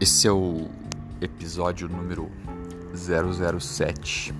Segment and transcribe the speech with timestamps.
[0.00, 0.66] Esse é o
[1.20, 2.30] episódio número
[2.94, 4.32] 007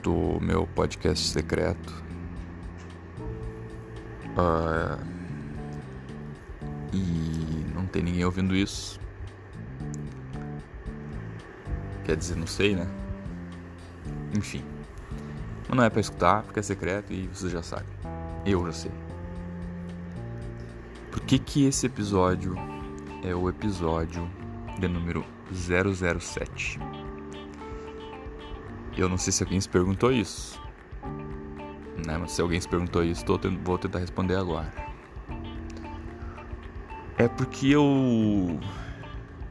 [0.00, 1.92] do meu podcast secreto.
[4.38, 5.04] Uh,
[6.92, 9.00] e não tem ninguém ouvindo isso.
[12.04, 12.86] Quer dizer, não sei, né?
[14.32, 14.64] Enfim.
[15.68, 17.86] Mas não é pra escutar, porque é secreto e você já sabe.
[18.46, 18.92] Eu já sei.
[21.10, 22.54] Por que que esse episódio
[23.22, 24.28] é o episódio
[24.78, 26.78] de número 007.
[28.96, 30.60] Eu não sei se alguém se perguntou isso,
[32.06, 32.18] né?
[32.18, 34.72] Mas se alguém se perguntou isso, tô, vou tentar responder agora.
[37.16, 38.58] É porque eu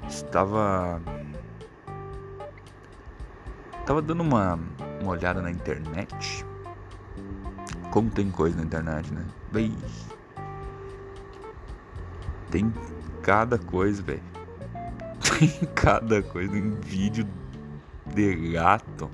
[0.07, 1.01] estava
[3.79, 4.59] estava dando uma,
[5.01, 6.45] uma olhada na internet.
[7.91, 9.25] Como tem coisa na internet, né?
[9.51, 9.75] Bem,
[12.49, 12.71] tem
[13.21, 14.21] cada coisa, velho.
[15.39, 17.27] Tem cada coisa em vídeo
[18.13, 19.09] de gato.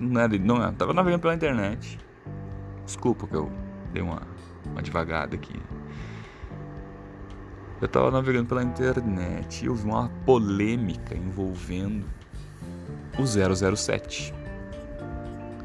[0.00, 1.98] Não não era, tava navegando pela internet.
[2.84, 3.50] Desculpa que eu
[3.92, 4.22] dei uma,
[4.66, 5.60] uma devagada aqui.
[7.80, 12.06] Eu tava navegando pela internet e eu vi uma polêmica envolvendo
[13.18, 14.32] o 007,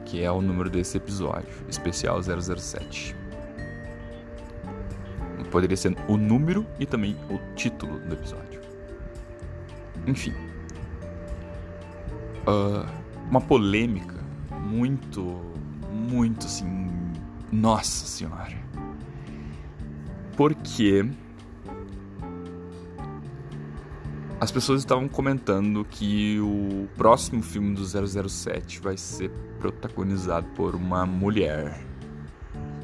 [0.06, 3.20] que é o número desse episódio, especial 007
[5.52, 8.61] poderia ser o número e também o título do episódio.
[10.07, 10.33] Enfim.
[12.47, 12.89] Uh,
[13.30, 14.19] uma polêmica
[14.66, 15.39] muito,
[15.91, 16.89] muito assim.
[17.52, 18.57] Nossa Senhora.
[20.35, 21.05] Porque
[24.39, 29.29] as pessoas estavam comentando que o próximo filme do 007 vai ser
[29.59, 31.91] protagonizado por uma mulher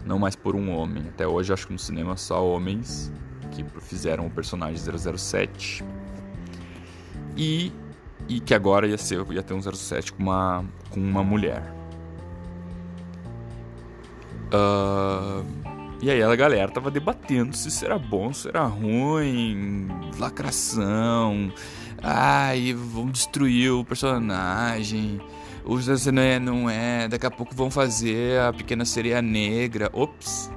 [0.08, 1.04] não mais por um homem.
[1.10, 3.12] Até hoje acho que no cinema só homens
[3.52, 5.84] que fizeram o personagem 007.
[7.36, 7.72] E,
[8.28, 11.62] e que agora ia, ser, ia ter um 07 com uma, com uma mulher.
[14.48, 15.46] Uh,
[16.02, 21.52] e aí a galera tava debatendo se será bom, se será ruim, lacração,
[22.02, 25.20] ai, vamos destruir o personagem
[25.68, 29.90] o José não é, não é, daqui a pouco vão fazer a Pequena Sereia Negra.
[29.92, 30.50] Ops!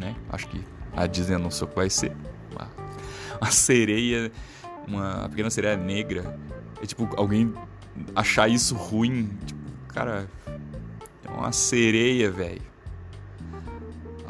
[0.00, 0.14] Né?
[0.30, 0.64] Acho que
[0.96, 2.12] a Disney anunciou que vai ser.
[2.52, 2.70] Uma,
[3.40, 4.30] uma sereia,
[4.86, 6.38] uma Pequena Sereia Negra.
[6.80, 7.52] É tipo, alguém
[8.14, 9.36] achar isso ruim.
[9.44, 10.28] Tipo, cara,
[11.24, 12.62] é uma sereia, velho.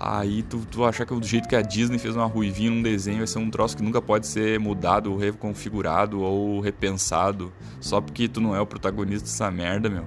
[0.00, 3.18] Aí tu, tu achar que do jeito que a Disney fez uma ruivinha num desenho
[3.18, 8.40] vai ser um troço que nunca pode ser mudado, reconfigurado ou repensado só porque tu
[8.40, 10.04] não é o protagonista dessa merda, meu.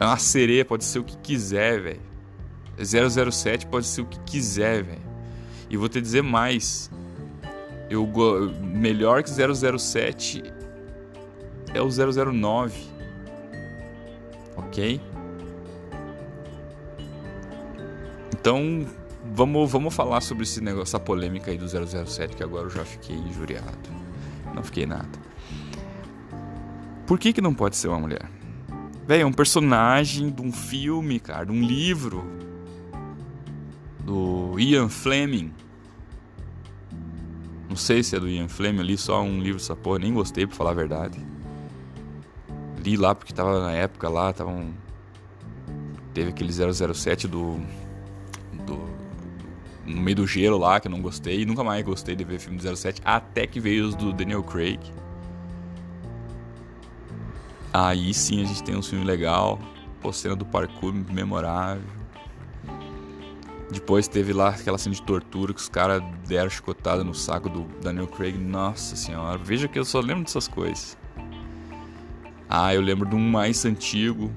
[0.00, 2.00] É uma sereia, pode ser o que quiser, velho.
[3.30, 5.02] 007 pode ser o que quiser, velho.
[5.70, 6.90] E vou te dizer mais.
[7.88, 8.10] Eu
[8.60, 10.42] melhor que 007
[11.72, 12.74] é o 009.
[14.56, 15.00] OK?
[18.42, 18.84] Então,
[19.32, 22.84] vamos, vamos falar sobre esse negócio, essa polêmica aí do 007, que agora eu já
[22.84, 23.88] fiquei injuriado.
[24.52, 25.08] Não fiquei nada.
[27.06, 28.28] Por que que não pode ser uma mulher?
[29.06, 32.24] Velho, é um personagem de um filme, cara, de um livro
[34.00, 35.52] do Ian Fleming.
[37.68, 40.12] Não sei se é do Ian Fleming, eu li só um livro dessa porra, nem
[40.12, 41.24] gostei pra falar a verdade.
[42.84, 44.74] Li lá porque tava na época lá, tava um...
[46.12, 47.60] Teve aquele 007 do
[49.86, 51.44] no meio do gelo lá, que eu não gostei.
[51.44, 54.80] Nunca mais gostei de ver filme do 07, até que veio os do Daniel Craig.
[57.72, 59.58] Aí sim a gente tem um filme legal.
[60.00, 61.82] Pô, cena do parkour memorável.
[63.70, 67.62] Depois teve lá aquela cena de tortura que os caras deram chicotada no saco do
[67.80, 68.36] Daniel Craig.
[68.36, 70.98] Nossa senhora, veja que eu só lembro dessas coisas.
[72.48, 74.30] Ah, eu lembro de um mais antigo.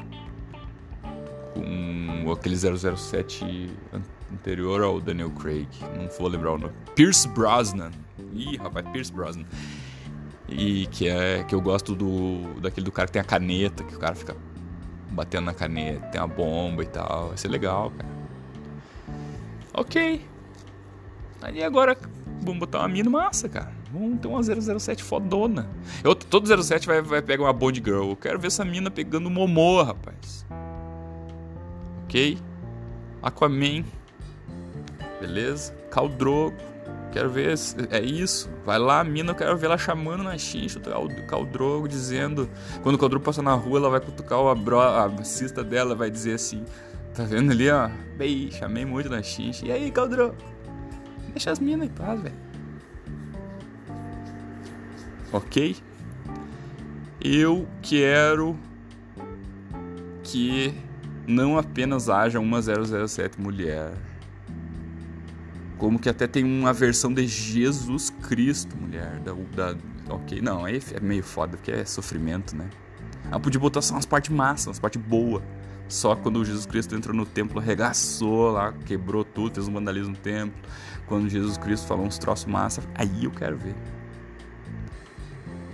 [1.53, 3.69] Com aquele 007
[4.33, 5.67] anterior ao Daniel Craig.
[5.97, 6.73] Não vou lembrar o nome.
[6.95, 7.91] Pierce Brosnan.
[8.33, 9.45] Ih, rapaz, Pierce Brosnan.
[10.47, 13.95] E que é que eu gosto do daquele do cara que tem a caneta, que
[13.95, 14.35] o cara fica
[15.09, 17.29] batendo na caneta, tem a bomba e tal.
[17.29, 18.09] Vai ser legal, cara.
[19.73, 20.25] Ok.
[21.41, 21.97] Aí agora
[22.41, 23.71] vamos botar uma mina massa, cara.
[23.91, 25.69] Vamos ter uma 007 fodona.
[26.03, 28.09] Eu, todo 07 vai, vai pegar uma Bond Girl.
[28.09, 30.45] Eu quero ver essa mina pegando Momoa, rapaz.
[32.03, 32.37] Ok?
[33.21, 33.83] Aquaman
[35.25, 35.73] beleza?
[35.89, 36.55] Caldrogo,
[37.11, 37.55] quero ver,
[37.89, 38.49] é isso.
[38.65, 42.49] Vai lá, mina, eu quero ver ela chamando na xincha, o Caldrogo dizendo.
[42.83, 46.35] Quando o Caldrogo passa na rua, ela vai cutucar bro, a cista dela, vai dizer
[46.35, 46.63] assim:
[47.13, 47.89] Tá vendo ali, ó?
[48.17, 49.65] Bem, chamei muito na xincha.
[49.65, 50.35] E aí, Caldrogo?
[51.29, 52.35] Deixa as minas em paz, velho.
[55.33, 55.75] Ok?
[57.21, 58.57] Eu quero
[60.23, 60.73] que
[61.27, 63.91] não apenas haja uma 007 mulher,
[65.77, 69.19] como que até tem uma versão de Jesus Cristo mulher.
[69.19, 69.77] Da, da
[70.13, 72.69] ok, não, aí é meio foda, porque é sofrimento, né?
[73.29, 75.43] Ela podia botar só umas partes massas, umas partes boas.
[75.87, 80.17] Só quando Jesus Cristo entrou no templo, arregaçou lá, quebrou tudo, fez um vandalismo no
[80.17, 80.59] templo.
[81.05, 83.75] Quando Jesus Cristo falou uns troços massa, aí eu quero ver.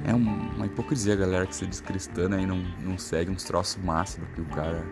[0.03, 3.81] É uma hipocrisia, galera, que se diz cristã né, e não, não segue uns troços
[3.83, 4.83] massa do que o cara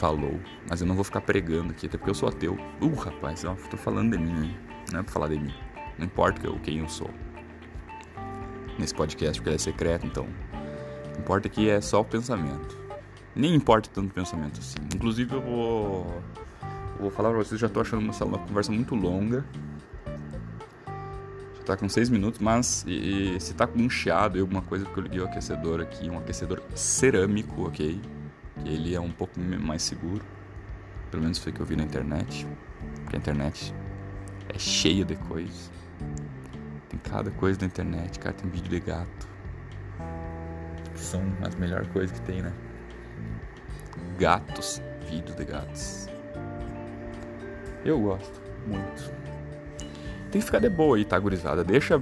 [0.00, 0.40] falou.
[0.68, 2.56] Mas eu não vou ficar pregando aqui, até porque eu sou ateu.
[2.80, 4.56] Uh, rapaz, ó, tô falando de mim, hein?
[4.90, 5.52] Não é pra falar de mim.
[5.98, 7.10] Não importa eu, quem eu sou.
[8.78, 10.26] Nesse podcast, porque ele é secreto, então.
[11.18, 12.78] O que é só o pensamento.
[13.36, 14.78] Nem importa tanto o pensamento assim.
[14.94, 16.22] Inclusive eu vou.
[16.96, 19.44] Eu vou falar pra vocês, já tô achando uma, uma conversa muito longa.
[21.58, 24.62] Já tá com 6 minutos, mas e, e, se tá com um chiado e alguma
[24.62, 28.00] coisa, porque eu liguei o aquecedor aqui, um aquecedor cerâmico, ok?
[28.64, 30.24] Ele é um pouco mais seguro.
[31.10, 32.46] Pelo menos foi o que eu vi na internet.
[33.02, 33.74] Porque a internet
[34.48, 35.70] é cheia de coisas.
[36.88, 38.34] Tem cada coisa na internet, cara.
[38.34, 39.28] Tem vídeo de gato.
[40.94, 42.52] São as melhores coisas que tem, né?
[44.20, 46.06] gatos, vídeo de gatos.
[47.82, 49.10] Eu gosto muito.
[50.30, 51.64] Tem que ficar de boa aí, tá, gurizada?
[51.64, 51.98] Deixa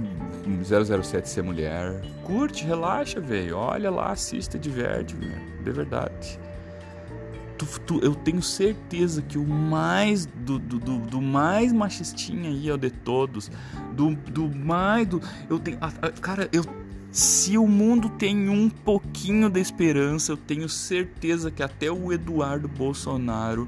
[0.61, 2.01] 007 ser mulher.
[2.23, 3.57] Curte, relaxa, velho.
[3.57, 5.63] Olha lá, assista, diverte, velho.
[5.63, 6.37] De verdade.
[7.59, 12.69] Tu, tu, eu tenho certeza que o mais do, do, do, do, mais machistinha aí
[12.69, 13.51] é o de todos.
[13.91, 15.21] Do, do mais do.
[15.49, 15.77] Eu tenho.
[15.81, 16.63] A, a, cara, eu
[17.11, 22.67] se o mundo tem um pouquinho de esperança, eu tenho certeza que até o Eduardo
[22.67, 23.67] Bolsonaro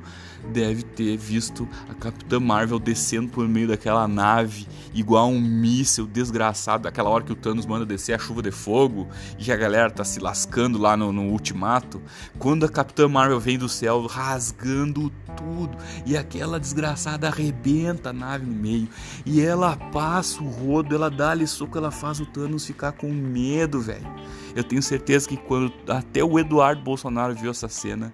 [0.54, 6.88] deve ter visto a Capitã Marvel descendo por meio daquela nave, igual um míssil desgraçado,
[6.88, 9.08] aquela hora que o Thanos manda descer a chuva de fogo
[9.40, 12.02] e a galera tá se lascando lá no, no ultimato.
[12.38, 18.46] Quando a Capitã Marvel vem do céu rasgando tudo e aquela desgraçada arrebenta a nave
[18.46, 18.88] no meio
[19.26, 23.08] e ela passa o rodo, ela dá ali soco, ela faz o Thanos ficar com
[23.32, 24.08] medo, velho.
[24.56, 28.14] Eu tenho certeza que quando até o Eduardo Bolsonaro viu essa cena,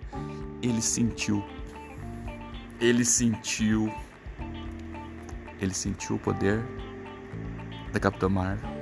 [0.61, 1.43] ele sentiu.
[2.79, 3.91] Ele sentiu.
[5.59, 6.63] Ele sentiu o poder
[7.91, 8.77] da Capitã Marvel.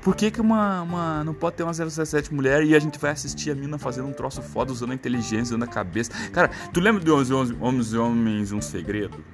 [0.00, 3.10] Por que, que uma, uma, não pode ter uma 017 mulher e a gente vai
[3.10, 6.12] assistir a mina fazendo um troço foda, usando a inteligência, usando a cabeça?
[6.30, 9.24] Cara, tu lembra de 11 Homens, Homens um Segredo?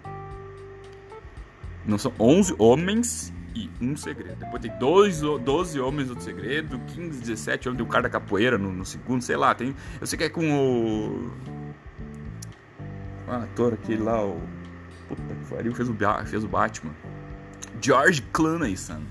[1.87, 4.37] Não são 11 homens e um segredo.
[4.37, 8.59] Depois tem dois, 12 homens do segredo, 15, 17 homens, tem o cara da capoeira
[8.59, 9.55] no, no, segundo, sei lá.
[9.55, 11.31] Tem, eu sei que é com o.
[13.27, 14.41] O ator aquele lá, o.
[15.09, 15.97] Puta que pariu, fez o,
[16.27, 16.93] fez o Batman.
[17.81, 19.03] George Clooney, son.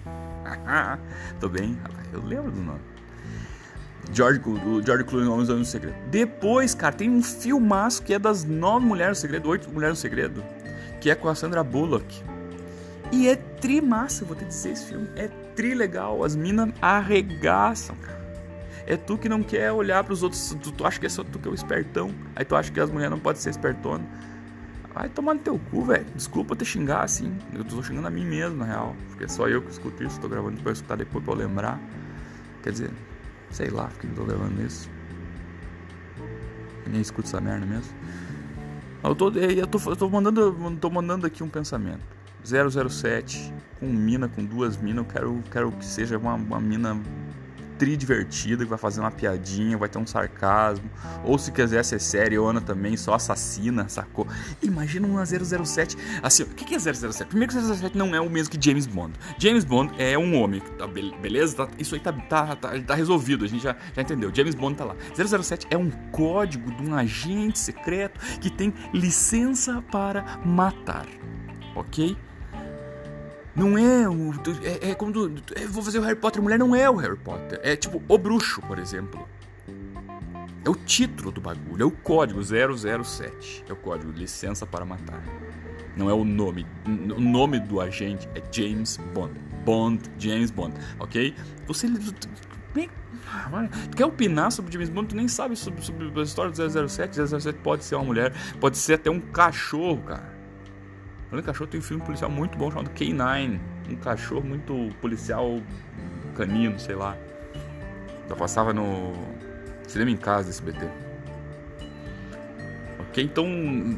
[1.40, 1.78] Tô bem,
[2.12, 2.82] eu lembro do nome.
[4.12, 5.96] George, o George Clooney, Homens do Segredo.
[6.10, 10.02] Depois, cara, tem um filmaço que é das nove mulheres do segredo, oito mulheres do
[10.02, 10.44] segredo,
[11.00, 12.33] que é com a Sandra Bullock.
[13.12, 15.08] E é tri massa, vou te dizer esse filme.
[15.16, 16.24] É tri legal.
[16.24, 18.22] As minas arregaçam, cara.
[18.86, 20.56] É tu que não quer olhar para os outros.
[20.62, 22.14] Tu, tu acha que é só tu que é o espertão.
[22.36, 24.04] Aí tu acha que as mulheres não podem ser espertona.
[24.94, 26.06] Vai tomar no teu cu, velho.
[26.16, 27.36] Desculpa te xingar assim.
[27.54, 28.96] Eu tô xingando a mim mesmo, na real.
[29.10, 30.20] Porque é só eu que escuto isso.
[30.20, 31.80] Tô gravando pra escutar depois pra eu lembrar.
[32.62, 32.92] Quer dizer,
[33.50, 34.90] sei lá porque eu tô gravando isso.
[36.86, 37.94] Nem escuto essa merda mesmo.
[39.04, 42.13] Eu tô, eu tô, eu tô, mandando, tô mandando aqui um pensamento.
[42.44, 45.06] 007 com mina, com duas minas.
[45.06, 47.00] Eu quero, quero que seja uma, uma mina
[47.78, 50.90] tri divertida, que vai fazer uma piadinha, vai ter um sarcasmo.
[51.24, 54.28] Ou se quiser ser sério, Ana também, só assassina, sacou?
[54.62, 55.98] Imagina uma 007.
[56.22, 57.26] Assim, o que é 007?
[57.26, 59.14] Primeiro que 007 não é o mesmo que James Bond.
[59.38, 61.58] James Bond é um homem, tá, beleza?
[61.58, 64.32] Tá, isso aí tá, tá, tá, tá, resolvido, a gente já, já entendeu.
[64.34, 64.96] James Bond tá lá.
[65.14, 71.06] 007 é um código de um agente secreto que tem licença para matar,
[71.76, 72.16] ok?
[73.56, 74.34] Não é o.
[74.64, 77.60] É, é é, vou fazer o Harry Potter mulher, não é o Harry Potter.
[77.62, 79.28] É tipo o bruxo, por exemplo.
[80.66, 83.66] É o título do bagulho, é o código 007.
[83.68, 85.22] É o código licença para matar.
[85.96, 86.66] Não é o nome.
[86.86, 89.40] O nome do agente é James Bond.
[89.64, 91.36] Bond, James Bond, ok?
[91.68, 91.88] Você.
[92.74, 92.90] Bem,
[93.92, 95.10] tu quer opinar sobre James Bond?
[95.10, 97.28] Tu nem sabe sobre, sobre a história do 007.
[97.28, 100.33] 007 pode ser uma mulher, pode ser até um cachorro, cara.
[101.40, 103.60] Em cachorro, tem um filme policial muito bom chamado K9.
[103.90, 105.60] Um cachorro muito policial
[106.36, 107.18] canino, sei lá.
[108.30, 109.14] Já passava no
[109.88, 110.88] cinema em casa desse BT.
[113.00, 113.24] Ok?
[113.24, 113.46] Então,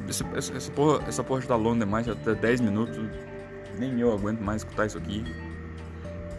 [0.08, 0.26] essa,
[0.56, 2.98] essa, porra, essa porra já tá longa demais, já tá 10 minutos.
[3.78, 5.24] Nem eu aguento mais escutar isso aqui.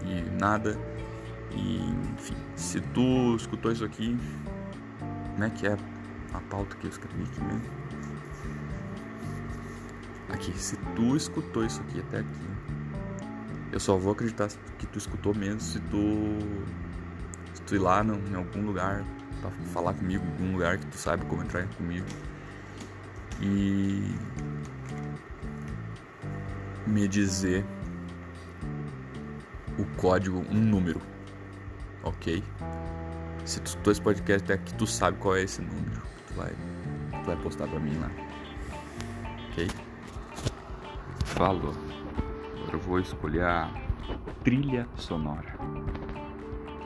[0.05, 0.79] E nada.
[1.53, 1.79] E,
[2.15, 4.19] enfim, se tu escutou isso aqui,
[5.33, 5.77] como é que é
[6.33, 7.63] a pauta que eu escrevi aqui mesmo?
[10.57, 12.47] Se tu escutou isso aqui até aqui,
[13.73, 16.39] eu só vou acreditar que tu escutou mesmo se tu,
[17.55, 19.05] se tu ir lá no, em algum lugar
[19.41, 22.07] pra falar comigo, em algum lugar que tu sabe como entrar comigo.
[23.41, 24.15] E
[26.87, 27.65] me dizer
[29.79, 31.01] o código, um número,
[32.03, 32.43] ok?
[33.45, 36.03] Se tu escutou esse podcast até aqui, tu sabe qual é esse número.
[36.29, 36.51] Tu vai,
[37.11, 38.11] tu vai postar pra mim lá.
[39.51, 39.86] Ok?
[41.37, 43.69] Agora eu vou escolher a
[44.43, 45.55] trilha sonora.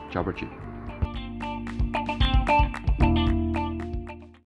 [0.09, 0.60] Tchau ti.